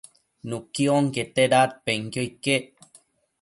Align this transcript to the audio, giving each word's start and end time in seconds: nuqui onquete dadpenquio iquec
nuqui 0.49 0.83
onquete 0.97 1.43
dadpenquio 1.51 2.23
iquec 2.29 2.65